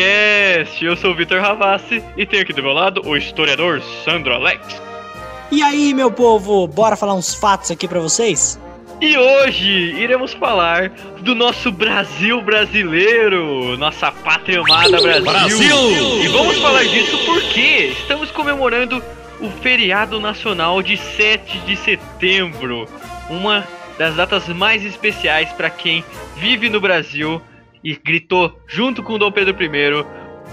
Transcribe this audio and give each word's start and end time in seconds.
podcast. 0.00 0.84
Eu 0.84 0.96
sou 0.96 1.12
o 1.12 1.14
Vitor 1.14 1.40
Ravassi 1.40 2.02
e 2.16 2.24
tenho 2.24 2.42
aqui 2.42 2.52
do 2.52 2.62
meu 2.62 2.72
lado 2.72 3.02
o 3.04 3.16
historiador 3.16 3.82
Sandro 4.04 4.32
Alex. 4.32 4.80
E 5.50 5.62
aí, 5.62 5.92
meu 5.92 6.10
povo, 6.10 6.66
bora 6.66 6.96
falar 6.96 7.14
uns 7.14 7.34
fatos 7.34 7.70
aqui 7.70 7.86
para 7.86 8.00
vocês? 8.00 8.58
E 9.00 9.16
hoje 9.16 9.68
iremos 9.68 10.32
falar 10.32 10.90
do 11.20 11.34
nosso 11.34 11.70
Brasil 11.70 12.40
brasileiro, 12.40 13.76
nossa 13.76 14.10
pátria 14.10 14.60
amada 14.60 15.00
Brasil. 15.00 15.24
Brasil! 15.24 16.22
E 16.22 16.28
vamos 16.28 16.58
falar 16.58 16.84
disso 16.84 17.18
porque 17.26 17.94
estamos 18.00 18.30
comemorando 18.30 19.02
o 19.40 19.50
feriado 19.62 20.20
nacional 20.20 20.82
de 20.82 20.96
7 20.96 21.58
de 21.60 21.76
setembro, 21.76 22.88
uma 23.28 23.66
das 23.98 24.16
datas 24.16 24.48
mais 24.48 24.84
especiais 24.84 25.50
para 25.52 25.68
quem 25.68 26.04
vive 26.36 26.70
no 26.70 26.80
Brasil 26.80 27.42
e 27.82 27.94
gritou 27.94 28.58
junto 28.66 29.02
com 29.02 29.18
Dom 29.18 29.32
Pedro 29.32 29.56
I 29.62 30.04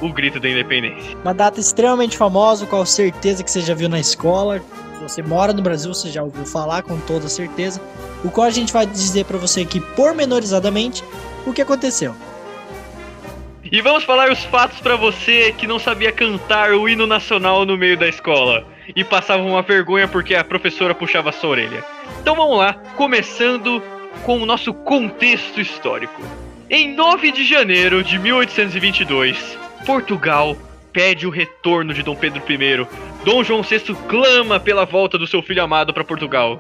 o 0.01 0.13
grito 0.13 0.39
da 0.39 0.49
independência. 0.49 1.17
Uma 1.23 1.33
data 1.33 1.59
extremamente 1.59 2.17
famosa, 2.17 2.65
com 2.65 2.85
certeza 2.85 3.43
que 3.43 3.49
você 3.49 3.61
já 3.61 3.73
viu 3.73 3.89
na 3.89 3.99
escola. 3.99 4.61
Se 4.97 5.03
você 5.03 5.21
mora 5.21 5.53
no 5.53 5.61
Brasil, 5.61 5.93
você 5.93 6.09
já 6.09 6.21
ouviu 6.21 6.45
falar 6.45 6.83
com 6.83 6.99
toda 6.99 7.27
certeza. 7.27 7.81
O 8.23 8.29
qual 8.29 8.47
a 8.47 8.51
gente 8.51 8.71
vai 8.71 8.85
dizer 8.85 9.25
para 9.25 9.37
você 9.37 9.61
aqui 9.61 9.79
pormenorizadamente 9.79 11.03
o 11.45 11.53
que 11.53 11.61
aconteceu. 11.61 12.15
E 13.69 13.81
vamos 13.81 14.03
falar 14.03 14.31
os 14.31 14.43
fatos 14.45 14.79
para 14.79 14.95
você 14.95 15.51
que 15.51 15.67
não 15.67 15.77
sabia 15.77 16.11
cantar 16.11 16.71
o 16.71 16.87
hino 16.87 17.05
nacional 17.05 17.65
no 17.65 17.77
meio 17.77 17.97
da 17.97 18.07
escola 18.07 18.65
e 18.95 19.03
passava 19.03 19.43
uma 19.43 19.61
vergonha 19.61 20.07
porque 20.07 20.35
a 20.35 20.43
professora 20.43 20.95
puxava 20.95 21.33
sua 21.33 21.49
orelha. 21.49 21.83
Então 22.21 22.33
vamos 22.33 22.57
lá, 22.57 22.73
começando 22.95 23.83
com 24.23 24.37
o 24.37 24.45
nosso 24.45 24.73
contexto 24.73 25.59
histórico. 25.59 26.21
Em 26.69 26.93
9 26.93 27.31
de 27.31 27.45
janeiro 27.45 28.03
de 28.03 28.19
1822, 28.19 29.57
Portugal 29.85 30.53
pede 30.91 31.25
o 31.25 31.29
retorno 31.29 31.93
de 31.93 32.03
Dom 32.03 32.13
Pedro 32.13 32.43
I. 32.45 32.85
Dom 33.23 33.41
João 33.41 33.63
VI 33.63 33.95
clama 34.09 34.59
pela 34.59 34.83
volta 34.83 35.17
do 35.17 35.25
seu 35.25 35.41
filho 35.41 35.63
amado 35.63 35.93
para 35.93 36.03
Portugal. 36.03 36.59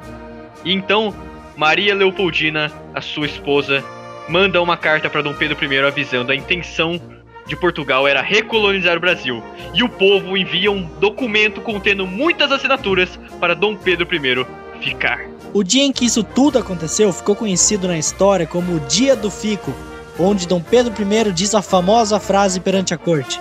E 0.63 0.71
então, 0.71 1.13
Maria 1.57 1.93
Leopoldina, 1.93 2.71
a 2.95 3.01
sua 3.01 3.25
esposa, 3.25 3.83
manda 4.29 4.61
uma 4.61 4.77
carta 4.77 5.09
para 5.09 5.21
Dom 5.21 5.33
Pedro 5.33 5.57
I 5.61 5.79
avisando 5.79 6.31
a 6.31 6.35
intenção 6.35 7.01
de 7.45 7.57
Portugal 7.57 8.07
era 8.07 8.21
recolonizar 8.21 8.95
o 8.95 9.01
Brasil. 9.01 9.43
E 9.73 9.83
o 9.83 9.89
povo 9.89 10.37
envia 10.37 10.71
um 10.71 10.83
documento 11.01 11.59
contendo 11.59 12.07
muitas 12.07 12.49
assinaturas 12.49 13.19
para 13.41 13.53
Dom 13.53 13.75
Pedro 13.75 14.07
I 14.09 14.45
ficar. 14.81 15.19
O 15.53 15.63
dia 15.63 15.83
em 15.83 15.91
que 15.91 16.05
isso 16.05 16.23
tudo 16.23 16.59
aconteceu 16.59 17.11
ficou 17.11 17.35
conhecido 17.35 17.89
na 17.89 17.97
história 17.97 18.47
como 18.47 18.75
o 18.75 18.79
Dia 18.81 19.17
do 19.17 19.29
Fico, 19.29 19.73
onde 20.19 20.47
Dom 20.47 20.61
Pedro 20.61 20.93
I 21.01 21.31
diz 21.31 21.53
a 21.53 21.61
famosa 21.61 22.19
frase 22.19 22.59
perante 22.59 22.93
a 22.93 22.97
corte: 22.97 23.39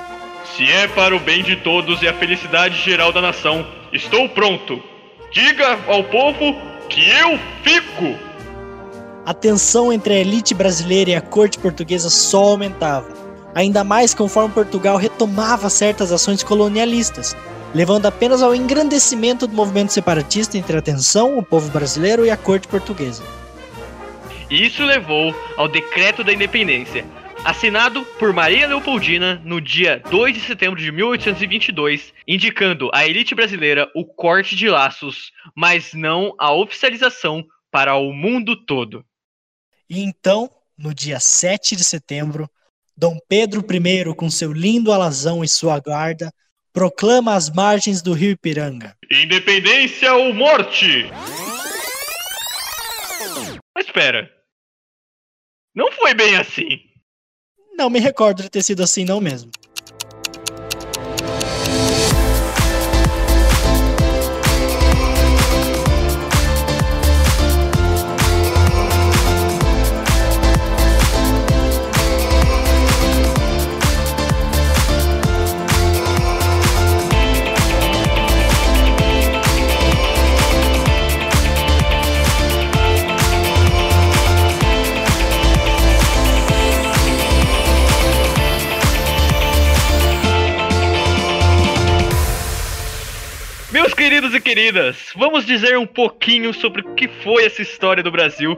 Se 0.56 0.64
é 0.70 0.88
para 0.88 1.14
o 1.14 1.20
bem 1.20 1.42
de 1.42 1.56
todos 1.56 2.02
e 2.02 2.08
a 2.08 2.14
felicidade 2.14 2.78
geral 2.82 3.12
da 3.12 3.20
nação, 3.20 3.66
estou 3.92 4.28
pronto. 4.28 4.82
Diga 5.32 5.78
ao 5.88 6.04
povo 6.04 6.56
que 6.88 7.08
eu 7.08 7.38
fico. 7.62 8.16
A 9.24 9.34
tensão 9.34 9.92
entre 9.92 10.14
a 10.14 10.18
elite 10.18 10.54
brasileira 10.54 11.10
e 11.10 11.14
a 11.14 11.20
corte 11.20 11.58
portuguesa 11.58 12.08
só 12.08 12.44
aumentava, 12.44 13.08
ainda 13.54 13.82
mais 13.82 14.14
conforme 14.14 14.54
Portugal 14.54 14.96
retomava 14.96 15.68
certas 15.68 16.12
ações 16.12 16.44
colonialistas, 16.44 17.36
levando 17.74 18.06
apenas 18.06 18.40
ao 18.40 18.54
engrandecimento 18.54 19.46
do 19.46 19.54
movimento 19.56 19.92
separatista 19.92 20.56
entre 20.56 20.76
a 20.76 20.82
tensão, 20.82 21.36
o 21.36 21.42
povo 21.42 21.68
brasileiro 21.70 22.24
e 22.24 22.30
a 22.30 22.36
corte 22.36 22.68
portuguesa. 22.68 23.22
Isso 24.50 24.84
levou 24.84 25.34
ao 25.56 25.66
Decreto 25.66 26.22
da 26.22 26.32
Independência, 26.32 27.04
assinado 27.44 28.04
por 28.16 28.32
Maria 28.32 28.68
Leopoldina 28.68 29.42
no 29.44 29.60
dia 29.60 30.00
2 30.08 30.34
de 30.34 30.40
setembro 30.40 30.80
de 30.80 30.92
1822, 30.92 32.14
indicando 32.28 32.88
à 32.94 33.04
elite 33.04 33.34
brasileira 33.34 33.90
o 33.92 34.04
corte 34.04 34.54
de 34.54 34.68
laços, 34.68 35.32
mas 35.52 35.92
não 35.94 36.32
a 36.38 36.52
oficialização 36.52 37.44
para 37.72 37.96
o 37.96 38.12
mundo 38.12 38.54
todo. 38.64 39.04
E 39.90 40.00
então, 40.00 40.48
no 40.78 40.94
dia 40.94 41.18
7 41.18 41.74
de 41.74 41.82
setembro, 41.82 42.48
Dom 42.96 43.18
Pedro 43.28 43.60
I, 43.68 44.14
com 44.14 44.30
seu 44.30 44.52
lindo 44.52 44.92
alazão 44.92 45.42
e 45.42 45.48
sua 45.48 45.80
guarda, 45.80 46.32
proclama 46.72 47.34
as 47.34 47.50
margens 47.50 48.00
do 48.00 48.12
rio 48.12 48.30
Ipiranga. 48.30 48.96
Independência 49.10 50.14
ou 50.14 50.32
morte! 50.32 51.10
Mas 53.74 53.86
espera. 53.86 54.35
Não 55.76 55.92
foi 55.92 56.14
bem 56.14 56.34
assim. 56.36 56.80
Não 57.76 57.90
me 57.90 58.00
recordo 58.00 58.42
de 58.42 58.48
ter 58.48 58.62
sido 58.62 58.82
assim, 58.82 59.04
não 59.04 59.20
mesmo. 59.20 59.50
Meus 93.72 93.92
queridos 93.92 94.32
e 94.32 94.40
queridas, 94.40 94.96
vamos 95.16 95.44
dizer 95.44 95.76
um 95.76 95.86
pouquinho 95.86 96.54
sobre 96.54 96.82
o 96.82 96.94
que 96.94 97.08
foi 97.08 97.44
essa 97.44 97.60
história 97.60 98.00
do 98.00 98.12
Brasil 98.12 98.56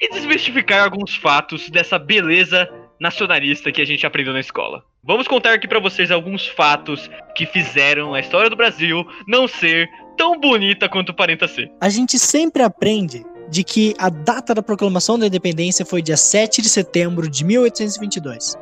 e 0.00 0.08
desmistificar 0.10 0.84
alguns 0.84 1.16
fatos 1.16 1.68
dessa 1.68 1.98
beleza 1.98 2.68
nacionalista 3.00 3.72
que 3.72 3.82
a 3.82 3.84
gente 3.84 4.06
aprendeu 4.06 4.32
na 4.32 4.38
escola. 4.38 4.84
Vamos 5.02 5.26
contar 5.26 5.54
aqui 5.54 5.66
pra 5.66 5.80
vocês 5.80 6.12
alguns 6.12 6.46
fatos 6.46 7.10
que 7.34 7.46
fizeram 7.46 8.14
a 8.14 8.20
história 8.20 8.48
do 8.48 8.54
Brasil 8.54 9.04
não 9.26 9.48
ser 9.48 9.88
tão 10.16 10.38
bonita 10.38 10.88
quanto 10.88 11.10
aparenta 11.10 11.48
ser. 11.48 11.72
A 11.80 11.88
gente 11.88 12.16
sempre 12.16 12.62
aprende 12.62 13.26
de 13.50 13.64
que 13.64 13.92
a 13.98 14.08
data 14.08 14.54
da 14.54 14.62
proclamação 14.62 15.18
da 15.18 15.26
independência 15.26 15.84
foi 15.84 16.00
dia 16.00 16.16
7 16.16 16.62
de 16.62 16.68
setembro 16.68 17.28
de 17.28 17.44
1822. 17.44 18.56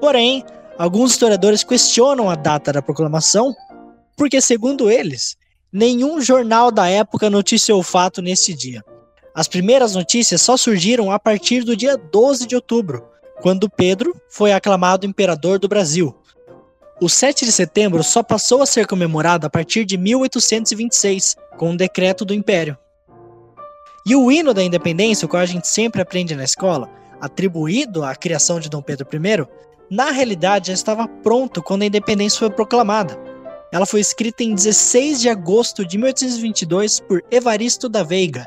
Porém, 0.00 0.42
alguns 0.78 1.12
historiadores 1.12 1.62
questionam 1.62 2.30
a 2.30 2.34
data 2.34 2.72
da 2.72 2.80
proclamação 2.80 3.54
porque, 4.16 4.40
segundo 4.40 4.90
eles, 4.90 5.36
nenhum 5.72 6.20
jornal 6.20 6.70
da 6.70 6.88
época 6.88 7.28
noticiou 7.28 7.80
o 7.80 7.84
fato 7.84 8.22
nesse 8.22 8.54
dia. 8.54 8.82
As 9.34 9.48
primeiras 9.48 9.94
notícias 9.94 10.40
só 10.40 10.56
surgiram 10.56 11.10
a 11.10 11.18
partir 11.18 11.64
do 11.64 11.76
dia 11.76 11.96
12 11.96 12.46
de 12.46 12.54
outubro, 12.54 13.04
quando 13.40 13.68
Pedro 13.68 14.14
foi 14.28 14.52
aclamado 14.52 15.06
imperador 15.06 15.58
do 15.58 15.66
Brasil. 15.66 16.16
O 17.00 17.08
7 17.08 17.44
de 17.44 17.50
setembro 17.50 18.04
só 18.04 18.22
passou 18.22 18.62
a 18.62 18.66
ser 18.66 18.86
comemorado 18.86 19.46
a 19.46 19.50
partir 19.50 19.84
de 19.84 19.98
1826, 19.98 21.36
com 21.58 21.70
um 21.70 21.76
decreto 21.76 22.24
do 22.24 22.32
Império. 22.32 22.78
E 24.06 24.14
o 24.14 24.30
hino 24.30 24.54
da 24.54 24.62
independência, 24.62 25.26
o 25.26 25.28
qual 25.28 25.42
a 25.42 25.46
gente 25.46 25.66
sempre 25.66 26.00
aprende 26.00 26.36
na 26.36 26.44
escola, 26.44 26.88
atribuído 27.20 28.04
à 28.04 28.14
criação 28.14 28.60
de 28.60 28.68
Dom 28.68 28.82
Pedro 28.82 29.08
I, 29.12 29.46
na 29.90 30.10
realidade 30.10 30.68
já 30.68 30.74
estava 30.74 31.08
pronto 31.08 31.62
quando 31.62 31.82
a 31.82 31.86
independência 31.86 32.38
foi 32.38 32.50
proclamada. 32.50 33.18
Ela 33.74 33.86
foi 33.86 33.98
escrita 33.98 34.44
em 34.44 34.54
16 34.54 35.20
de 35.20 35.28
agosto 35.28 35.84
de 35.84 35.98
1822 35.98 37.00
por 37.00 37.20
Evaristo 37.28 37.88
da 37.88 38.04
Veiga, 38.04 38.46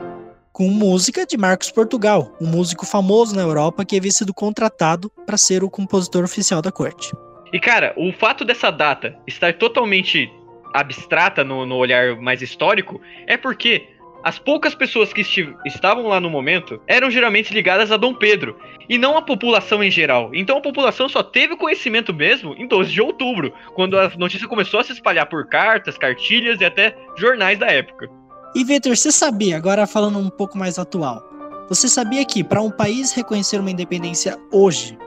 com 0.53 0.69
música 0.69 1.25
de 1.25 1.35
Marcos 1.35 1.69
Portugal, 1.69 2.33
um 2.39 2.47
músico 2.47 2.85
famoso 2.85 3.35
na 3.35 3.41
Europa 3.41 3.83
que 3.83 3.97
havia 3.97 4.09
sido 4.09 4.33
contratado 4.33 5.11
para 5.25 5.35
ser 5.35 5.65
o 5.65 5.69
compositor 5.69 6.23
oficial 6.23 6.61
da 6.61 6.71
corte. 6.71 7.11
E 7.51 7.59
cara, 7.59 7.93
o 7.97 8.13
fato 8.13 8.45
dessa 8.45 8.71
data 8.71 9.19
estar 9.27 9.53
totalmente 9.55 10.31
abstrata 10.73 11.43
no, 11.43 11.65
no 11.65 11.75
olhar 11.75 12.15
mais 12.15 12.41
histórico 12.41 13.01
é 13.27 13.35
porque 13.35 13.85
as 14.27 14.37
poucas 14.37 14.75
pessoas 14.75 15.13
que 15.13 15.21
estavam 15.65 16.05
lá 16.07 16.19
no 16.19 16.29
momento 16.29 16.81
eram 16.85 17.09
geralmente 17.09 17.53
ligadas 17.53 17.93
a 17.93 17.95
Dom 17.95 18.13
Pedro 18.13 18.57
e 18.89 18.97
não 18.97 19.17
a 19.17 19.21
população 19.21 19.81
em 19.81 19.89
geral. 19.89 20.31
Então 20.33 20.57
a 20.57 20.61
população 20.61 21.07
só 21.07 21.23
teve 21.23 21.55
conhecimento 21.55 22.13
mesmo 22.13 22.53
em 22.55 22.67
12 22.67 22.91
de 22.91 23.01
outubro, 23.01 23.53
quando 23.73 23.97
a 23.97 24.09
notícia 24.17 24.45
começou 24.45 24.81
a 24.81 24.83
se 24.83 24.91
espalhar 24.91 25.29
por 25.29 25.47
cartas, 25.47 25.97
cartilhas 25.97 26.59
e 26.59 26.65
até 26.65 26.93
jornais 27.15 27.57
da 27.57 27.67
época. 27.67 28.09
E 28.53 28.65
Vitor, 28.65 28.97
você 28.97 29.13
sabia, 29.13 29.55
agora 29.55 29.87
falando 29.87 30.19
um 30.19 30.29
pouco 30.29 30.57
mais 30.57 30.77
atual, 30.77 31.23
você 31.69 31.87
sabia 31.87 32.25
que 32.25 32.43
para 32.43 32.61
um 32.61 32.69
país 32.69 33.13
reconhecer 33.13 33.61
uma 33.61 33.71
independência 33.71 34.37
hoje, 34.51 34.97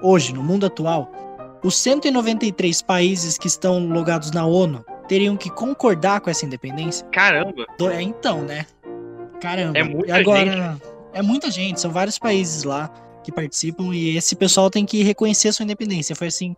hoje, 0.00 0.32
no 0.32 0.44
mundo 0.44 0.66
atual, 0.66 1.10
os 1.64 1.74
193 1.74 2.82
países 2.82 3.36
que 3.36 3.48
estão 3.48 3.88
logados 3.88 4.30
na 4.30 4.46
ONU 4.46 4.84
teriam 5.10 5.36
que 5.36 5.50
concordar 5.50 6.20
com 6.20 6.30
essa 6.30 6.46
independência? 6.46 7.04
Caramba! 7.08 7.66
Do- 7.76 7.90
É 7.90 8.00
então, 8.00 8.42
né? 8.42 8.64
Caramba. 9.40 9.76
É 9.78 9.82
muita 9.82 10.08
e 10.08 10.12
agora, 10.12 10.80
É 11.12 11.20
muita 11.20 11.50
gente, 11.50 11.80
são 11.80 11.90
vários 11.90 12.16
países 12.18 12.62
lá. 12.64 12.88
que 13.22 13.30
participam 13.30 13.92
e 13.94 14.16
esse 14.16 14.34
pessoal 14.34 14.70
tem 14.70 14.86
que 14.86 15.02
reconhecer 15.02 15.52
sua 15.52 15.64
independência. 15.64 16.16
Foi 16.16 16.28
assim, 16.28 16.56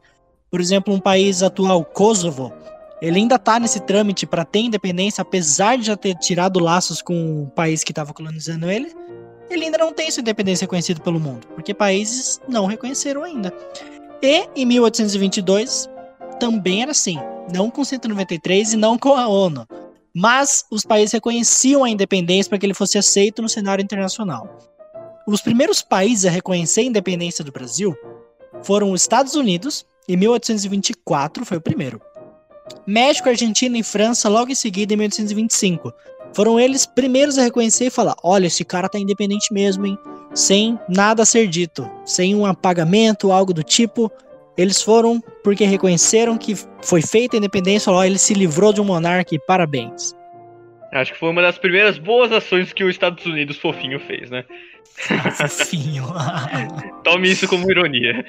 por 0.48 0.60
exemplo, 0.60 0.94
um 0.94 1.00
país 1.00 1.42
atual, 1.42 1.84
Kosovo, 1.84 2.52
ele 3.00 3.18
ainda 3.18 3.34
está 3.34 3.58
nesse 3.58 3.80
trâmite 3.80 4.26
para 4.26 4.44
ter 4.44 4.60
independência, 4.60 5.22
apesar 5.22 5.76
de 5.76 5.86
já 5.86 5.96
ter 5.96 6.14
tirado 6.14 6.60
laços 6.60 7.02
com 7.02 7.42
o 7.42 7.46
país 7.50 7.82
que 7.82 7.90
estava 7.90 8.12
colonizando 8.14 8.70
ele. 8.70 8.94
Ele 9.50 9.64
ainda 9.64 9.76
não 9.78 9.92
tem 9.92 10.08
sua 10.10 10.20
independência 10.20 10.64
reconhecida 10.64 11.00
pelo 11.00 11.18
mundo, 11.18 11.48
porque 11.48 11.74
países 11.74 12.40
não 12.48 12.66
reconheceram 12.66 13.24
ainda. 13.24 13.52
E 14.22 14.48
em 14.54 14.64
1822 14.64 15.90
também 16.42 16.82
era 16.82 16.90
assim, 16.90 17.20
não 17.54 17.70
com 17.70 17.84
193 17.84 18.72
e 18.72 18.76
não 18.76 18.98
com 18.98 19.14
a 19.14 19.28
ONU, 19.28 19.64
mas 20.12 20.64
os 20.72 20.84
países 20.84 21.12
reconheciam 21.12 21.84
a 21.84 21.88
independência 21.88 22.50
para 22.50 22.58
que 22.58 22.66
ele 22.66 22.74
fosse 22.74 22.98
aceito 22.98 23.40
no 23.40 23.48
cenário 23.48 23.80
internacional. 23.80 24.58
Os 25.24 25.40
primeiros 25.40 25.82
países 25.82 26.24
a 26.24 26.30
reconhecer 26.30 26.80
a 26.80 26.84
independência 26.84 27.44
do 27.44 27.52
Brasil 27.52 27.94
foram 28.64 28.90
os 28.90 29.02
Estados 29.02 29.36
Unidos, 29.36 29.86
em 30.08 30.16
1824 30.16 31.46
foi 31.46 31.58
o 31.58 31.60
primeiro. 31.60 32.00
México, 32.84 33.28
Argentina 33.28 33.78
e 33.78 33.84
França 33.84 34.28
logo 34.28 34.50
em 34.50 34.56
seguida 34.56 34.94
em 34.94 34.96
1825. 34.96 35.92
Foram 36.34 36.58
eles 36.58 36.86
primeiros 36.86 37.38
a 37.38 37.42
reconhecer 37.42 37.86
e 37.86 37.90
falar: 37.90 38.16
olha, 38.20 38.48
esse 38.48 38.64
cara 38.64 38.88
tá 38.88 38.98
independente 38.98 39.54
mesmo, 39.54 39.86
hein? 39.86 39.96
Sem 40.34 40.76
nada 40.88 41.24
ser 41.24 41.46
dito, 41.46 41.88
sem 42.04 42.34
um 42.34 42.44
apagamento, 42.44 43.30
algo 43.30 43.54
do 43.54 43.62
tipo. 43.62 44.10
Eles 44.56 44.82
foram 44.82 45.20
porque 45.42 45.64
reconheceram 45.64 46.36
que 46.36 46.54
foi 46.82 47.00
feita 47.02 47.36
a 47.36 47.38
independência, 47.38 47.90
ó, 47.90 48.04
ele 48.04 48.18
se 48.18 48.34
livrou 48.34 48.72
de 48.72 48.80
um 48.80 48.84
monarca 48.84 49.34
e 49.34 49.38
parabéns. 49.38 50.14
Acho 50.92 51.12
que 51.14 51.18
foi 51.18 51.30
uma 51.30 51.40
das 51.40 51.56
primeiras 51.56 51.96
boas 51.96 52.30
ações 52.32 52.72
que 52.72 52.84
os 52.84 52.90
Estados 52.90 53.24
Unidos 53.24 53.56
fofinho 53.56 53.98
fez, 53.98 54.30
né? 54.30 54.44
fofinho. 55.36 56.04
Tome 57.02 57.30
isso 57.30 57.48
como 57.48 57.70
ironia. 57.70 58.24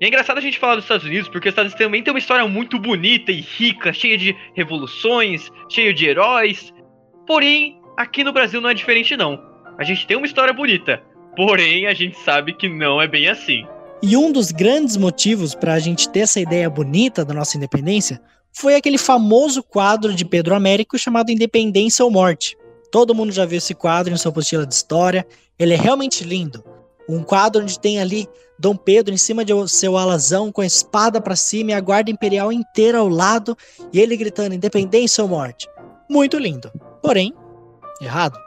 E 0.00 0.04
é 0.04 0.08
engraçado 0.08 0.38
a 0.38 0.40
gente 0.40 0.58
falar 0.58 0.74
dos 0.74 0.84
Estados 0.84 1.06
Unidos, 1.06 1.28
porque 1.28 1.48
os 1.48 1.52
Estados 1.52 1.72
Unidos 1.72 1.86
também 1.86 2.02
tem 2.02 2.12
uma 2.12 2.18
história 2.18 2.46
muito 2.48 2.80
bonita 2.80 3.30
e 3.30 3.40
rica, 3.40 3.92
cheia 3.92 4.18
de 4.18 4.36
revoluções, 4.54 5.50
cheia 5.68 5.94
de 5.94 6.06
heróis. 6.06 6.74
Porém, 7.28 7.80
aqui 7.96 8.24
no 8.24 8.32
Brasil 8.32 8.60
não 8.60 8.70
é 8.70 8.74
diferente 8.74 9.16
não. 9.16 9.40
A 9.78 9.84
gente 9.84 10.04
tem 10.04 10.16
uma 10.16 10.26
história 10.26 10.52
bonita, 10.52 11.00
porém 11.36 11.86
a 11.86 11.94
gente 11.94 12.18
sabe 12.18 12.54
que 12.54 12.68
não 12.68 13.00
é 13.00 13.06
bem 13.06 13.28
assim. 13.28 13.64
E 14.02 14.16
um 14.16 14.30
dos 14.30 14.52
grandes 14.52 14.96
motivos 14.96 15.54
para 15.54 15.74
a 15.74 15.78
gente 15.78 16.08
ter 16.08 16.20
essa 16.20 16.38
ideia 16.38 16.68
bonita 16.68 17.24
da 17.24 17.32
nossa 17.32 17.56
independência 17.56 18.20
foi 18.52 18.74
aquele 18.74 18.98
famoso 18.98 19.62
quadro 19.62 20.14
de 20.14 20.24
Pedro 20.24 20.54
Américo 20.54 20.98
chamado 20.98 21.30
Independência 21.30 22.04
ou 22.04 22.10
Morte. 22.10 22.56
Todo 22.90 23.14
mundo 23.14 23.32
já 23.32 23.44
viu 23.44 23.58
esse 23.58 23.74
quadro 23.74 24.12
em 24.12 24.16
sua 24.16 24.30
apostila 24.30 24.66
de 24.66 24.74
história. 24.74 25.26
Ele 25.58 25.74
é 25.74 25.76
realmente 25.76 26.24
lindo. 26.24 26.64
Um 27.08 27.22
quadro 27.22 27.62
onde 27.62 27.78
tem 27.78 28.00
ali 28.00 28.28
Dom 28.58 28.76
Pedro 28.76 29.14
em 29.14 29.18
cima 29.18 29.44
de 29.44 29.52
seu 29.68 29.96
alazão 29.96 30.50
com 30.50 30.60
a 30.60 30.66
espada 30.66 31.20
para 31.20 31.36
cima 31.36 31.70
e 31.70 31.74
a 31.74 31.80
guarda 31.80 32.10
imperial 32.10 32.52
inteira 32.52 32.98
ao 32.98 33.08
lado 33.08 33.56
e 33.92 34.00
ele 34.00 34.16
gritando 34.16 34.54
independência 34.54 35.22
ou 35.22 35.28
morte. 35.28 35.68
Muito 36.08 36.38
lindo. 36.38 36.70
Porém, 37.02 37.34
errado. 38.00 38.38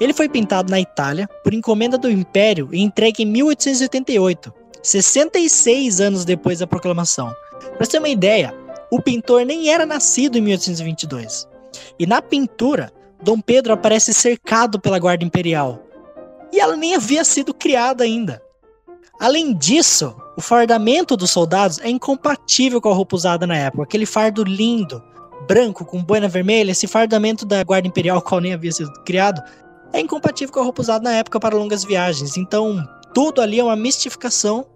Ele 0.00 0.12
foi 0.12 0.28
pintado 0.28 0.70
na 0.70 0.80
Itália 0.80 1.28
por 1.42 1.54
encomenda 1.54 1.96
do 1.96 2.10
Império 2.10 2.68
e 2.72 2.82
entregue 2.82 3.22
em 3.22 3.26
1888, 3.26 4.52
66 4.84 6.00
anos 6.00 6.24
depois 6.26 6.58
da 6.58 6.66
proclamação. 6.66 7.34
Para 7.78 7.86
ter 7.86 7.98
uma 7.98 8.08
ideia, 8.08 8.54
o 8.90 9.00
pintor 9.00 9.44
nem 9.44 9.70
era 9.70 9.86
nascido 9.86 10.36
em 10.36 10.42
1822. 10.42 11.48
E 11.98 12.06
na 12.06 12.20
pintura, 12.20 12.92
Dom 13.22 13.40
Pedro 13.40 13.72
aparece 13.72 14.12
cercado 14.12 14.78
pela 14.78 14.98
guarda 14.98 15.24
imperial, 15.24 15.82
e 16.52 16.60
ela 16.60 16.76
nem 16.76 16.94
havia 16.94 17.24
sido 17.24 17.54
criada 17.54 18.04
ainda. 18.04 18.42
Além 19.18 19.54
disso, 19.54 20.14
o 20.36 20.40
fardamento 20.42 21.16
dos 21.16 21.30
soldados 21.30 21.80
é 21.80 21.88
incompatível 21.88 22.80
com 22.80 22.90
a 22.90 22.94
roupa 22.94 23.16
usada 23.16 23.46
na 23.46 23.56
época. 23.56 23.84
Aquele 23.84 24.04
fardo 24.04 24.44
lindo, 24.44 25.02
branco, 25.48 25.84
com 25.84 26.04
boina 26.04 26.28
vermelha, 26.28 26.72
esse 26.72 26.86
fardamento 26.86 27.46
da 27.46 27.64
Guarda 27.64 27.88
Imperial, 27.88 28.20
qual 28.20 28.40
nem 28.40 28.52
havia 28.52 28.72
sido 28.72 28.92
criado, 29.04 29.42
é 29.92 30.00
incompatível 30.00 30.52
com 30.52 30.60
a 30.60 30.64
roupa 30.64 30.82
usada 30.82 31.04
na 31.04 31.16
época 31.16 31.40
para 31.40 31.56
longas 31.56 31.84
viagens. 31.84 32.36
Então, 32.36 32.86
tudo 33.14 33.40
ali 33.40 33.58
é 33.58 33.64
uma 33.64 33.76
mistificação 33.76 34.66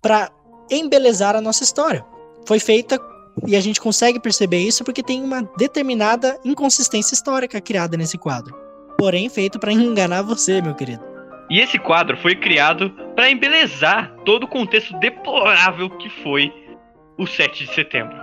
para 0.00 0.30
embelezar 0.70 1.36
a 1.36 1.40
nossa 1.40 1.64
história. 1.64 2.04
Foi 2.46 2.58
feita 2.58 2.98
e 3.46 3.56
a 3.56 3.60
gente 3.60 3.80
consegue 3.80 4.20
perceber 4.20 4.58
isso 4.58 4.84
porque 4.84 5.02
tem 5.02 5.22
uma 5.22 5.42
determinada 5.56 6.38
inconsistência 6.44 7.14
histórica 7.14 7.60
criada 7.60 7.96
nesse 7.96 8.18
quadro. 8.18 8.54
Porém, 8.98 9.28
feito 9.28 9.58
para 9.58 9.72
enganar 9.72 10.22
você, 10.22 10.60
meu 10.60 10.74
querido. 10.74 11.02
E 11.48 11.58
esse 11.58 11.78
quadro 11.78 12.16
foi 12.16 12.36
criado 12.36 12.90
para 13.16 13.30
embelezar 13.30 14.14
todo 14.24 14.44
o 14.44 14.48
contexto 14.48 14.96
deplorável 15.00 15.90
que 15.90 16.08
foi 16.22 16.52
o 17.18 17.26
7 17.26 17.66
de 17.66 17.74
setembro. 17.74 18.16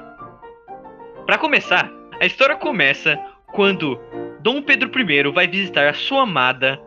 Para 1.26 1.38
começar, 1.38 1.92
a 2.22 2.26
história 2.26 2.56
começa 2.56 3.20
quando 3.54 4.00
Dom 4.40 4.62
Pedro 4.62 4.90
I 4.98 5.24
vai 5.32 5.48
visitar 5.48 5.90
a 5.90 5.94
sua 5.94 6.24
amada 6.24 6.80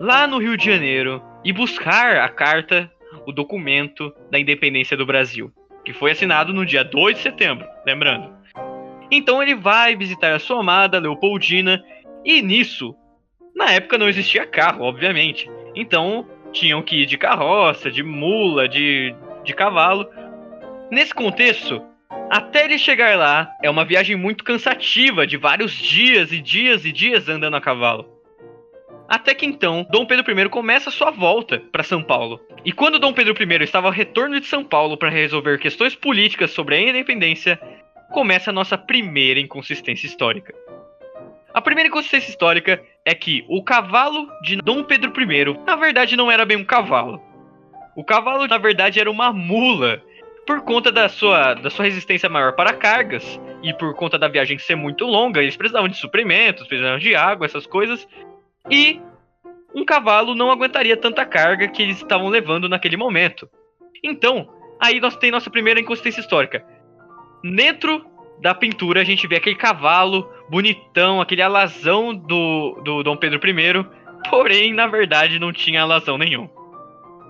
lá 0.00 0.26
no 0.26 0.38
Rio 0.38 0.56
de 0.56 0.64
Janeiro 0.64 1.22
e 1.44 1.52
buscar 1.52 2.16
a 2.16 2.28
carta, 2.28 2.90
o 3.26 3.32
documento 3.32 4.12
da 4.30 4.38
independência 4.38 4.96
do 4.96 5.06
Brasil, 5.06 5.52
que 5.84 5.92
foi 5.92 6.12
assinado 6.12 6.52
no 6.52 6.64
dia 6.64 6.84
2 6.84 7.16
de 7.16 7.22
setembro, 7.22 7.66
lembrando. 7.86 8.32
Então 9.10 9.42
ele 9.42 9.54
vai 9.54 9.94
visitar 9.94 10.34
a 10.34 10.38
sua 10.38 10.60
amada 10.60 10.98
Leopoldina 10.98 11.82
e 12.24 12.40
nisso, 12.40 12.94
na 13.54 13.70
época 13.70 13.98
não 13.98 14.08
existia 14.08 14.46
carro, 14.46 14.84
obviamente. 14.84 15.48
Então 15.74 16.26
tinham 16.52 16.82
que 16.82 17.02
ir 17.02 17.06
de 17.06 17.18
carroça, 17.18 17.90
de 17.90 18.02
mula, 18.02 18.68
de, 18.68 19.14
de 19.44 19.52
cavalo. 19.52 20.08
Nesse 20.90 21.14
contexto, 21.14 21.82
até 22.30 22.64
ele 22.64 22.78
chegar 22.78 23.16
lá, 23.16 23.52
é 23.62 23.68
uma 23.68 23.84
viagem 23.84 24.16
muito 24.16 24.44
cansativa, 24.44 25.26
de 25.26 25.36
vários 25.36 25.72
dias 25.72 26.32
e 26.32 26.40
dias 26.40 26.84
e 26.84 26.92
dias 26.92 27.28
andando 27.28 27.56
a 27.56 27.60
cavalo. 27.60 28.13
Até 29.08 29.34
que 29.34 29.44
então, 29.44 29.86
Dom 29.90 30.06
Pedro 30.06 30.40
I 30.40 30.48
começa 30.48 30.90
sua 30.90 31.10
volta 31.10 31.62
para 31.70 31.82
São 31.82 32.02
Paulo. 32.02 32.40
E 32.64 32.72
quando 32.72 32.98
Dom 32.98 33.12
Pedro 33.12 33.34
I 33.38 33.62
estava 33.62 33.88
ao 33.88 33.92
retorno 33.92 34.40
de 34.40 34.46
São 34.46 34.64
Paulo 34.64 34.96
para 34.96 35.10
resolver 35.10 35.58
questões 35.58 35.94
políticas 35.94 36.50
sobre 36.50 36.76
a 36.76 36.80
independência, 36.80 37.60
começa 38.10 38.50
a 38.50 38.52
nossa 38.52 38.78
primeira 38.78 39.40
inconsistência 39.40 40.06
histórica. 40.06 40.54
A 41.52 41.60
primeira 41.60 41.88
inconsistência 41.88 42.30
histórica 42.30 42.82
é 43.04 43.14
que 43.14 43.44
o 43.48 43.62
cavalo 43.62 44.26
de 44.42 44.56
Dom 44.56 44.82
Pedro 44.82 45.12
I, 45.20 45.56
na 45.66 45.76
verdade, 45.76 46.16
não 46.16 46.30
era 46.30 46.44
bem 46.44 46.56
um 46.56 46.64
cavalo. 46.64 47.22
O 47.94 48.02
cavalo, 48.02 48.46
na 48.48 48.58
verdade, 48.58 48.98
era 48.98 49.10
uma 49.10 49.32
mula. 49.32 50.02
Por 50.46 50.62
conta 50.62 50.90
da 50.90 51.08
sua, 51.08 51.54
da 51.54 51.70
sua 51.70 51.84
resistência 51.84 52.28
maior 52.28 52.52
para 52.54 52.72
cargas 52.72 53.40
e 53.62 53.72
por 53.72 53.94
conta 53.94 54.18
da 54.18 54.28
viagem 54.28 54.58
ser 54.58 54.74
muito 54.74 55.06
longa, 55.06 55.40
eles 55.40 55.56
precisavam 55.56 55.88
de 55.88 55.96
suprimentos, 55.96 56.66
precisavam 56.66 56.98
de 56.98 57.14
água, 57.14 57.46
essas 57.46 57.66
coisas. 57.66 58.06
E 58.70 59.00
um 59.74 59.84
cavalo 59.84 60.34
não 60.34 60.50
aguentaria 60.50 60.96
tanta 60.96 61.24
carga 61.26 61.68
que 61.68 61.82
eles 61.82 61.96
estavam 61.96 62.28
levando 62.28 62.68
naquele 62.68 62.96
momento. 62.96 63.48
Então, 64.02 64.48
aí 64.80 65.00
nós 65.00 65.16
tem 65.16 65.30
nossa 65.30 65.50
primeira 65.50 65.80
inconsistência 65.80 66.20
histórica. 66.20 66.64
Dentro 67.42 68.04
da 68.40 68.54
pintura 68.54 69.00
a 69.00 69.04
gente 69.04 69.26
vê 69.26 69.36
aquele 69.36 69.56
cavalo 69.56 70.28
bonitão, 70.48 71.20
aquele 71.20 71.42
alazão 71.42 72.14
do, 72.14 72.80
do 72.84 73.02
Dom 73.02 73.16
Pedro 73.16 73.40
I, 73.48 73.86
porém, 74.30 74.72
na 74.72 74.86
verdade, 74.86 75.38
não 75.38 75.52
tinha 75.52 75.82
alazão 75.82 76.16
nenhum. 76.16 76.48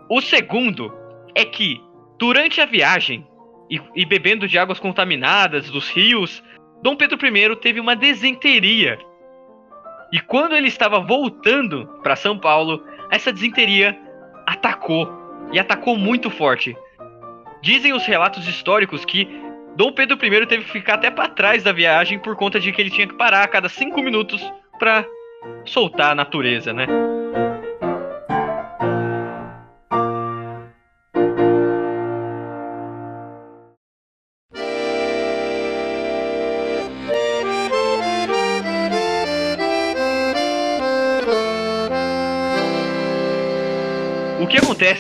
O 0.09 0.21
segundo 0.21 0.93
é 1.35 1.45
que, 1.45 1.81
durante 2.19 2.61
a 2.61 2.67
viagem 2.67 3.27
e, 3.71 3.81
e 3.95 4.05
bebendo 4.05 4.47
de 4.47 4.59
águas 4.59 4.79
contaminadas 4.79 5.71
dos 5.71 5.91
rios, 5.91 6.43
Dom 6.83 6.95
Pedro 6.97 7.19
I 7.27 7.57
teve 7.57 7.81
uma 7.81 7.97
desenteria. 7.97 8.99
E 10.15 10.21
quando 10.21 10.55
ele 10.55 10.69
estava 10.69 11.01
voltando 11.01 11.89
para 12.01 12.15
São 12.15 12.39
Paulo, 12.39 12.87
essa 13.11 13.33
desenteria 13.33 13.99
atacou 14.47 15.13
e 15.51 15.59
atacou 15.59 15.99
muito 15.99 16.31
forte. 16.31 16.77
Dizem 17.61 17.93
os 17.93 18.07
relatos 18.07 18.47
históricos 18.47 19.05
que 19.05 19.27
Dom 19.75 19.91
Pedro 19.91 20.17
I 20.25 20.47
teve 20.47 20.63
que 20.63 20.71
ficar 20.71 20.95
até 20.95 21.11
para 21.11 21.29
trás 21.31 21.65
da 21.65 21.73
viagem 21.73 22.21
por 22.21 22.37
conta 22.37 22.61
de 22.61 22.71
que 22.71 22.81
ele 22.81 22.91
tinha 22.91 23.09
que 23.09 23.15
parar 23.15 23.43
a 23.43 23.49
cada 23.49 23.69
cinco 23.69 24.01
minutos 24.01 24.41
para 24.79 25.05
soltar 25.65 26.13
a 26.13 26.15
natureza, 26.15 26.73
né? 26.73 26.87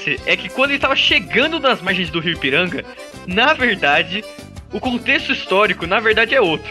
Acontece 0.04 0.20
é 0.26 0.36
que 0.36 0.48
quando 0.48 0.70
ele 0.70 0.76
estava 0.76 0.94
chegando 0.94 1.58
nas 1.58 1.80
margens 1.80 2.10
do 2.10 2.20
rio 2.20 2.34
Ipiranga, 2.34 2.84
na 3.26 3.54
verdade, 3.54 4.22
o 4.72 4.78
contexto 4.78 5.32
histórico, 5.32 5.86
na 5.86 6.00
verdade, 6.00 6.34
é 6.34 6.40
outro. 6.40 6.70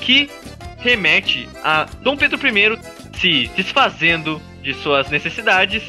Que 0.00 0.30
remete 0.78 1.48
a 1.64 1.84
Dom 2.02 2.16
Pedro 2.16 2.38
I 2.46 2.78
se 3.18 3.50
desfazendo 3.56 4.40
de 4.62 4.72
suas 4.74 5.10
necessidades 5.10 5.82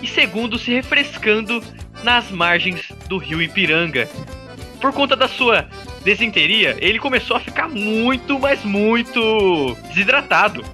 e 0.00 0.06
segundo, 0.06 0.58
se 0.58 0.72
refrescando 0.72 1.62
nas 2.02 2.30
margens 2.30 2.88
do 3.08 3.18
rio 3.18 3.42
Ipiranga. 3.42 4.08
Por 4.80 4.92
conta 4.92 5.14
da 5.14 5.28
sua 5.28 5.68
desinteria, 6.02 6.76
ele 6.80 6.98
começou 6.98 7.36
a 7.36 7.40
ficar 7.40 7.68
muito, 7.68 8.38
mas 8.38 8.64
muito 8.64 9.76
desidratado. 9.88 10.64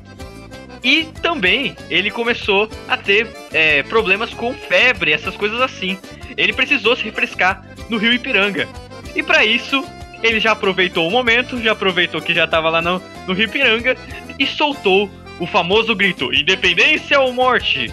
E 0.87 1.03
também 1.21 1.75
ele 1.91 2.13
começou 2.13 2.71
a 2.87 2.97
ter 2.97 3.27
é, 3.53 3.83
problemas 3.83 4.33
com 4.33 4.55
febre, 4.55 5.11
essas 5.11 5.37
coisas 5.37 5.61
assim. 5.61 5.99
Ele 6.37 6.53
precisou 6.53 6.95
se 6.95 7.03
refrescar 7.03 7.67
no 7.89 7.99
rio 7.99 8.13
Ipiranga. 8.13 8.69
E 9.13 9.21
para 9.21 9.45
isso, 9.45 9.85
ele 10.23 10.39
já 10.39 10.53
aproveitou 10.53 11.09
o 11.09 11.11
momento, 11.11 11.61
já 11.61 11.73
aproveitou 11.73 12.23
que 12.23 12.33
já 12.33 12.45
estava 12.45 12.71
lá 12.71 12.81
no, 12.81 13.03
no 13.27 13.35
rio 13.35 13.47
Ipiranga 13.47 13.97
e 14.39 14.47
soltou 14.47 15.11
o 15.41 15.47
famoso 15.49 15.93
grito: 15.97 16.33
Independência 16.33 17.19
ou 17.19 17.33
morte? 17.33 17.93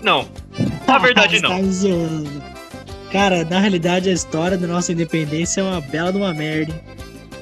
Não, 0.00 0.28
na 0.86 0.98
verdade 0.98 1.42
não. 1.42 1.50
Tá 1.50 1.58
Cara, 3.10 3.44
na 3.46 3.58
realidade 3.58 4.10
a 4.10 4.12
história 4.12 4.56
da 4.56 4.68
nossa 4.68 4.92
independência 4.92 5.60
é 5.60 5.64
uma 5.64 5.80
bela 5.80 6.12
de 6.12 6.18
uma 6.18 6.32
merda. 6.32 6.80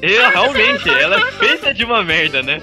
É, 0.01 0.29
realmente, 0.29 0.89
ela 0.89 1.21
é 1.21 1.33
feita 1.33 1.75
de 1.75 1.85
uma 1.85 2.03
merda, 2.03 2.43
né? 2.43 2.63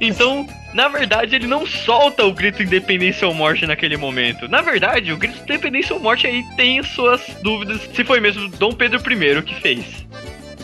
Então, 0.00 0.46
na 0.76 0.88
verdade, 0.88 1.34
ele 1.34 1.46
não 1.46 1.64
solta 1.64 2.22
o 2.26 2.34
grito 2.34 2.62
independência 2.62 3.26
ou 3.26 3.32
morte 3.32 3.64
naquele 3.64 3.96
momento. 3.96 4.46
Na 4.46 4.60
verdade, 4.60 5.10
o 5.10 5.16
grito 5.16 5.40
independência 5.40 5.94
ou 5.94 6.02
morte 6.02 6.26
aí 6.26 6.44
tem 6.54 6.82
suas 6.82 7.22
dúvidas 7.42 7.80
se 7.94 8.04
foi 8.04 8.20
mesmo 8.20 8.46
Dom 8.50 8.72
Pedro 8.72 9.00
I 9.00 9.42
que 9.42 9.54
fez. 9.54 10.06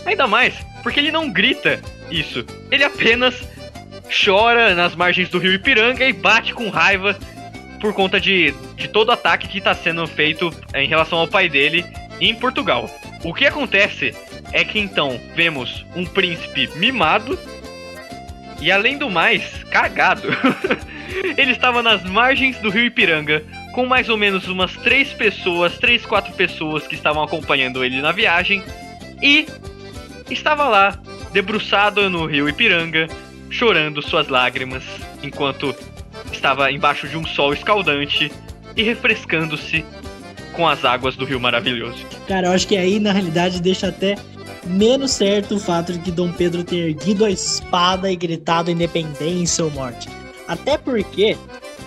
Ainda 0.04 0.26
mais, 0.26 0.54
porque 0.82 1.00
ele 1.00 1.10
não 1.10 1.32
grita 1.32 1.80
isso. 2.10 2.44
Ele 2.70 2.84
apenas 2.84 3.34
chora 4.22 4.74
nas 4.74 4.94
margens 4.94 5.30
do 5.30 5.38
rio 5.38 5.54
Ipiranga 5.54 6.06
e 6.06 6.12
bate 6.12 6.52
com 6.52 6.68
raiva 6.68 7.16
por 7.80 7.94
conta 7.94 8.20
de, 8.20 8.52
de 8.76 8.88
todo 8.88 9.08
o 9.08 9.12
ataque 9.12 9.48
que 9.48 9.58
está 9.58 9.74
sendo 9.74 10.06
feito 10.06 10.54
em 10.74 10.86
relação 10.86 11.20
ao 11.20 11.26
pai 11.26 11.48
dele 11.48 11.86
em 12.20 12.34
Portugal. 12.34 12.86
O 13.24 13.32
que 13.32 13.46
acontece 13.46 14.14
é 14.52 14.62
que 14.62 14.78
então 14.78 15.18
vemos 15.34 15.86
um 15.96 16.04
príncipe 16.04 16.68
mimado 16.76 17.38
e 18.62 18.70
além 18.70 18.96
do 18.96 19.10
mais, 19.10 19.42
cagado. 19.64 20.28
Ele 21.36 21.50
estava 21.50 21.82
nas 21.82 22.02
margens 22.04 22.56
do 22.58 22.70
rio 22.70 22.84
Ipiranga 22.84 23.42
com 23.72 23.84
mais 23.86 24.08
ou 24.08 24.16
menos 24.16 24.46
umas 24.48 24.72
três 24.76 25.12
pessoas, 25.12 25.76
três, 25.78 26.06
quatro 26.06 26.32
pessoas 26.34 26.86
que 26.86 26.94
estavam 26.94 27.22
acompanhando 27.22 27.84
ele 27.84 28.00
na 28.00 28.12
viagem 28.12 28.62
e 29.20 29.46
estava 30.30 30.68
lá, 30.68 30.98
debruçado 31.32 32.08
no 32.08 32.26
rio 32.26 32.48
Ipiranga, 32.48 33.08
chorando 33.50 34.02
suas 34.02 34.28
lágrimas, 34.28 34.84
enquanto 35.22 35.74
estava 36.32 36.70
embaixo 36.70 37.08
de 37.08 37.16
um 37.16 37.26
sol 37.26 37.52
escaldante 37.52 38.30
e 38.76 38.82
refrescando-se 38.82 39.84
com 40.52 40.68
as 40.68 40.84
águas 40.84 41.16
do 41.16 41.24
rio 41.24 41.40
maravilhoso. 41.40 42.06
Cara, 42.28 42.48
eu 42.48 42.52
acho 42.52 42.68
que 42.68 42.76
aí 42.76 43.00
na 43.00 43.12
realidade 43.12 43.60
deixa 43.60 43.88
até 43.88 44.16
menos 44.64 45.12
certo 45.12 45.56
o 45.56 45.60
fato 45.60 45.92
de 45.92 45.98
que 45.98 46.10
Dom 46.10 46.32
Pedro 46.32 46.64
ter 46.64 46.90
erguido 46.90 47.24
a 47.24 47.30
espada 47.30 48.10
e 48.10 48.16
gritado 48.16 48.70
independência 48.70 49.64
ou 49.64 49.70
morte. 49.70 50.08
Até 50.46 50.76
porque, 50.76 51.36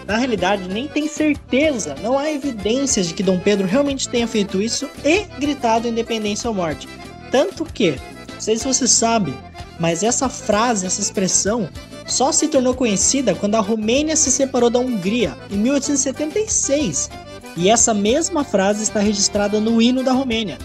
na 0.08 0.18
realidade, 0.18 0.68
nem 0.68 0.88
tem 0.88 1.08
certeza, 1.08 1.96
não 2.02 2.18
há 2.18 2.32
evidências 2.32 3.08
de 3.08 3.14
que 3.14 3.24
Dom 3.24 3.40
Pedro 3.40 3.68
realmente 3.68 4.10
tenha 4.10 4.28
feito 4.28 4.62
isso 4.62 4.90
e 5.04 5.26
gritado 5.40 5.88
independência 5.88 6.50
ou 6.50 6.56
morte. 6.56 6.88
Tanto 7.32 7.66
que, 7.66 7.92
não 8.34 8.40
sei 8.42 8.58
se 8.58 8.66
você 8.66 8.88
sabe, 8.88 9.34
mas 9.80 10.04
essa 10.04 10.30
frase, 10.30 10.86
essa 10.86 11.02
expressão, 11.02 11.70
só 12.08 12.32
se 12.32 12.48
tornou 12.48 12.74
conhecida 12.74 13.34
quando 13.34 13.56
a 13.56 13.62
Romênia 13.62 14.16
se 14.16 14.32
separou 14.32 14.70
da 14.70 14.80
Hungria 14.80 15.36
em 15.50 15.58
1876. 15.58 17.10
E 17.58 17.70
essa 17.70 17.94
mesma 17.94 18.44
frase 18.44 18.84
está 18.84 19.00
registrada 19.00 19.60
no 19.60 19.82
hino 19.82 20.04
da 20.04 20.12
Romênia. 20.12 20.58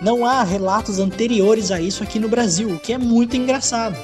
Não 0.00 0.24
há 0.24 0.42
relatos 0.44 0.98
anteriores 0.98 1.70
a 1.70 1.80
isso 1.80 2.02
aqui 2.02 2.18
no 2.18 2.28
Brasil, 2.28 2.70
o 2.70 2.78
que 2.78 2.92
é 2.92 2.98
muito 2.98 3.36
engraçado. 3.36 3.96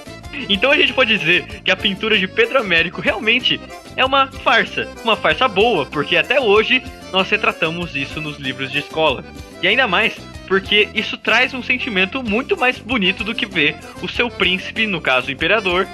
Então 0.49 0.71
a 0.73 0.77
gente 0.77 0.93
pode 0.93 1.17
dizer 1.17 1.47
que 1.63 1.71
a 1.71 1.77
pintura 1.77 2.19
de 2.19 2.27
Pedro 2.27 2.59
Américo 2.59 3.01
realmente 3.01 3.61
é 3.97 4.05
uma 4.05 4.27
farsa. 4.27 4.89
Uma 5.05 5.17
farsa 5.17 5.47
boa, 5.47 5.87
porque 5.87 6.17
até 6.17 6.41
hoje 6.41 6.83
nós 7.13 7.31
retratamos 7.31 7.95
isso 7.95 8.21
nos 8.21 8.39
livros 8.39 8.73
de 8.73 8.79
escola. 8.79 9.25
E 9.63 9.69
ainda 9.69 9.87
mais 9.87 10.17
porque 10.47 10.89
isso 10.95 11.17
traz 11.17 11.55
um 11.55 11.63
sentimento 11.63 12.23
muito 12.23 12.57
mais 12.57 12.79
bonito 12.79 13.25
do 13.25 13.35
que 13.35 13.47
ver 13.47 13.77
o 14.03 14.09
seu 14.09 14.29
príncipe, 14.29 14.87
no 14.87 15.01
caso 15.01 15.29
o 15.29 15.31
imperador, 15.31 15.87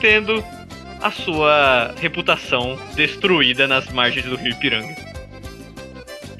tendo 0.00 0.42
a 1.00 1.10
sua 1.10 1.94
reputação 2.00 2.78
destruída 2.94 3.68
nas 3.68 3.88
margens 3.90 4.24
do 4.24 4.36
rio 4.36 4.52
Ipiranga. 4.52 4.96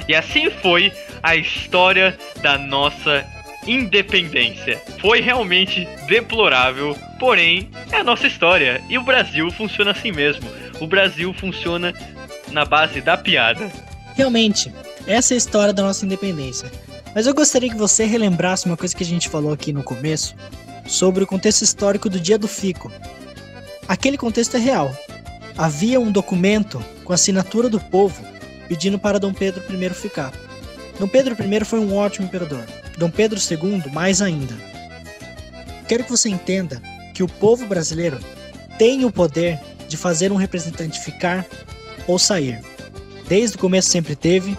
E 0.08 0.14
assim 0.14 0.50
foi 0.50 0.92
a 1.26 1.34
história 1.34 2.16
da 2.40 2.56
nossa 2.56 3.26
independência. 3.66 4.80
Foi 5.00 5.20
realmente 5.20 5.84
deplorável, 6.06 6.96
porém 7.18 7.68
é 7.90 7.96
a 7.96 8.04
nossa 8.04 8.28
história 8.28 8.80
e 8.88 8.96
o 8.96 9.02
Brasil 9.02 9.50
funciona 9.50 9.90
assim 9.90 10.12
mesmo. 10.12 10.48
O 10.80 10.86
Brasil 10.86 11.34
funciona 11.34 11.92
na 12.52 12.64
base 12.64 13.00
da 13.00 13.16
piada. 13.16 13.68
Realmente, 14.14 14.72
essa 15.04 15.34
é 15.34 15.36
a 15.36 15.38
história 15.38 15.72
da 15.72 15.82
nossa 15.82 16.06
independência. 16.06 16.70
Mas 17.12 17.26
eu 17.26 17.34
gostaria 17.34 17.70
que 17.70 17.76
você 17.76 18.04
relembrasse 18.04 18.66
uma 18.66 18.76
coisa 18.76 18.94
que 18.94 19.02
a 19.02 19.06
gente 19.06 19.28
falou 19.28 19.52
aqui 19.52 19.72
no 19.72 19.82
começo 19.82 20.36
sobre 20.86 21.24
o 21.24 21.26
contexto 21.26 21.62
histórico 21.62 22.08
do 22.08 22.20
Dia 22.20 22.38
do 22.38 22.46
Fico. 22.46 22.92
Aquele 23.88 24.16
contexto 24.16 24.56
é 24.56 24.60
real. 24.60 24.96
Havia 25.58 25.98
um 25.98 26.12
documento 26.12 26.80
com 27.02 27.12
assinatura 27.12 27.68
do 27.68 27.80
povo 27.80 28.24
pedindo 28.68 28.96
para 28.96 29.18
Dom 29.18 29.32
Pedro 29.32 29.60
I 29.68 29.90
ficar. 29.90 30.45
Dom 30.98 31.08
Pedro 31.08 31.34
I 31.34 31.64
foi 31.64 31.78
um 31.78 31.94
ótimo 31.94 32.26
imperador. 32.26 32.64
Dom 32.96 33.10
Pedro 33.10 33.38
II, 33.38 33.92
mais 33.92 34.22
ainda. 34.22 34.54
Quero 35.86 36.04
que 36.04 36.10
você 36.10 36.28
entenda 36.28 36.80
que 37.14 37.22
o 37.22 37.28
povo 37.28 37.66
brasileiro 37.66 38.18
tem 38.78 39.04
o 39.04 39.10
poder 39.10 39.60
de 39.88 39.96
fazer 39.96 40.32
um 40.32 40.36
representante 40.36 41.00
ficar 41.00 41.46
ou 42.06 42.18
sair. 42.18 42.60
Desde 43.28 43.56
o 43.56 43.58
começo 43.58 43.90
sempre 43.90 44.16
teve 44.16 44.56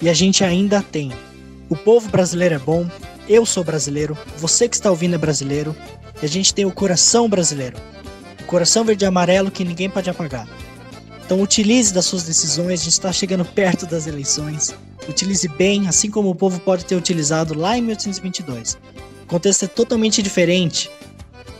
e 0.00 0.08
a 0.08 0.14
gente 0.14 0.44
ainda 0.44 0.82
tem. 0.82 1.12
O 1.68 1.76
povo 1.76 2.08
brasileiro 2.08 2.54
é 2.54 2.58
bom, 2.58 2.88
eu 3.28 3.44
sou 3.44 3.64
brasileiro, 3.64 4.16
você 4.38 4.68
que 4.68 4.76
está 4.76 4.90
ouvindo 4.90 5.14
é 5.14 5.18
brasileiro, 5.18 5.74
e 6.22 6.24
a 6.24 6.28
gente 6.28 6.54
tem 6.54 6.64
o 6.64 6.72
coração 6.72 7.28
brasileiro. 7.28 7.76
Coração 8.46 8.84
verde 8.84 9.04
e 9.04 9.06
amarelo 9.06 9.50
que 9.50 9.64
ninguém 9.64 9.90
pode 9.90 10.08
apagar. 10.08 10.48
Então 11.24 11.42
utilize 11.42 11.92
das 11.92 12.04
suas 12.04 12.22
decisões, 12.22 12.80
a 12.80 12.84
gente 12.84 12.92
está 12.92 13.12
chegando 13.12 13.44
perto 13.44 13.84
das 13.84 14.06
eleições. 14.06 14.72
Utilize 15.08 15.48
bem, 15.48 15.88
assim 15.88 16.10
como 16.10 16.30
o 16.30 16.34
povo 16.34 16.60
pode 16.60 16.84
ter 16.84 16.96
utilizado 16.96 17.58
lá 17.58 17.76
em 17.78 17.82
1822. 17.82 18.78
O 19.22 19.26
contexto 19.26 19.64
é 19.64 19.68
totalmente 19.68 20.22
diferente, 20.22 20.90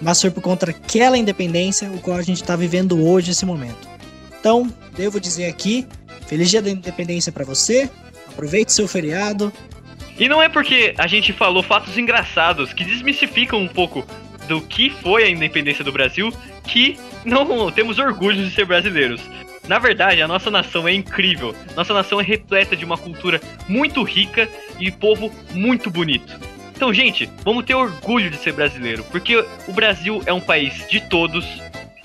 mas 0.00 0.20
foi 0.20 0.30
por 0.30 0.40
conta 0.40 0.66
daquela 0.66 1.16
independência 1.16 1.90
o 1.90 1.98
qual 2.00 2.16
a 2.16 2.22
gente 2.22 2.42
está 2.42 2.56
vivendo 2.56 3.04
hoje 3.04 3.30
esse 3.30 3.46
momento. 3.46 3.88
Então, 4.38 4.72
devo 4.96 5.20
dizer 5.20 5.46
aqui, 5.46 5.86
feliz 6.26 6.50
dia 6.50 6.62
da 6.62 6.70
independência 6.70 7.32
para 7.32 7.44
você, 7.44 7.90
aproveite 8.28 8.72
seu 8.72 8.86
feriado. 8.86 9.52
E 10.18 10.28
não 10.28 10.42
é 10.42 10.48
porque 10.48 10.94
a 10.96 11.06
gente 11.06 11.32
falou 11.32 11.62
fatos 11.62 11.96
engraçados 11.98 12.72
que 12.72 12.84
desmistificam 12.84 13.60
um 13.60 13.68
pouco 13.68 14.06
do 14.46 14.60
que 14.60 14.90
foi 14.90 15.24
a 15.24 15.30
independência 15.30 15.84
do 15.84 15.92
Brasil 15.92 16.32
que 16.64 16.98
não 17.24 17.70
temos 17.72 17.98
orgulho 17.98 18.44
de 18.44 18.54
ser 18.54 18.64
brasileiros. 18.64 19.20
Na 19.68 19.78
verdade, 19.78 20.22
a 20.22 20.28
nossa 20.28 20.50
nação 20.50 20.86
é 20.86 20.92
incrível. 20.92 21.54
Nossa 21.74 21.92
nação 21.92 22.20
é 22.20 22.24
repleta 22.24 22.76
de 22.76 22.84
uma 22.84 22.96
cultura 22.96 23.40
muito 23.68 24.02
rica 24.02 24.48
e 24.78 24.90
povo 24.90 25.32
muito 25.52 25.90
bonito. 25.90 26.38
Então, 26.74 26.92
gente, 26.92 27.28
vamos 27.42 27.64
ter 27.64 27.74
orgulho 27.74 28.30
de 28.30 28.36
ser 28.36 28.52
brasileiro, 28.52 29.02
porque 29.04 29.36
o 29.66 29.72
Brasil 29.72 30.22
é 30.26 30.32
um 30.32 30.40
país 30.40 30.86
de 30.88 31.00
todos 31.00 31.44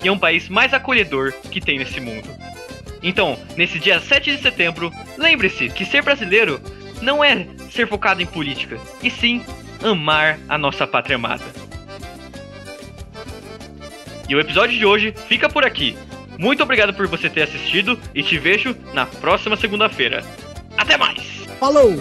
e 0.02 0.08
é 0.08 0.12
um 0.12 0.18
país 0.18 0.48
mais 0.48 0.72
acolhedor 0.72 1.32
que 1.50 1.60
tem 1.60 1.78
nesse 1.78 2.00
mundo. 2.00 2.28
Então, 3.02 3.38
nesse 3.56 3.78
dia 3.78 4.00
7 4.00 4.36
de 4.36 4.42
setembro, 4.42 4.90
lembre-se 5.18 5.68
que 5.68 5.84
ser 5.84 6.02
brasileiro 6.02 6.60
não 7.02 7.22
é 7.22 7.46
ser 7.70 7.86
focado 7.86 8.22
em 8.22 8.26
política, 8.26 8.78
e 9.02 9.10
sim 9.10 9.44
amar 9.82 10.38
a 10.48 10.56
nossa 10.56 10.86
pátria 10.86 11.16
amada. 11.16 11.44
E 14.28 14.34
o 14.34 14.40
episódio 14.40 14.78
de 14.78 14.86
hoje 14.86 15.12
fica 15.28 15.48
por 15.48 15.64
aqui. 15.64 15.96
Muito 16.38 16.62
obrigado 16.62 16.94
por 16.94 17.06
você 17.06 17.28
ter 17.28 17.42
assistido 17.42 17.98
e 18.14 18.22
te 18.22 18.38
vejo 18.38 18.74
na 18.92 19.06
próxima 19.06 19.56
segunda-feira. 19.56 20.22
Até 20.76 20.96
mais! 20.96 21.20
Falou! 21.58 21.92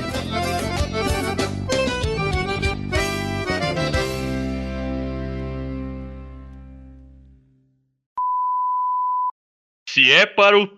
Se 9.87 10.09
é 10.09 10.25
para 10.25 10.57
o 10.57 10.69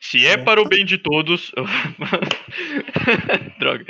se 0.00 0.26
é 0.26 0.36
para 0.36 0.60
o 0.60 0.68
bem 0.68 0.84
de 0.84 0.98
todos, 0.98 1.52
droga. 3.60 3.84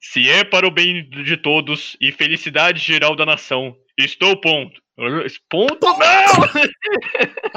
Se 0.00 0.28
é 0.28 0.44
para 0.44 0.66
o 0.66 0.70
bem 0.70 1.08
de 1.08 1.36
todos 1.36 1.96
e 2.00 2.12
felicidade 2.12 2.80
geral 2.80 3.16
da 3.16 3.24
nação, 3.24 3.76
estou 3.98 4.40
ponto. 4.40 4.80
Ponto 5.48 5.86
não! 5.86 5.96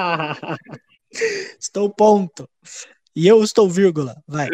Estou 1.59 1.89
ponto. 1.89 2.47
E 3.15 3.27
eu 3.27 3.43
estou 3.43 3.67
vírgula. 3.69 4.15
Vai. 4.27 4.47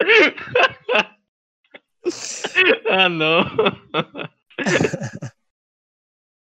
ah, 2.90 3.08
não. 3.08 3.44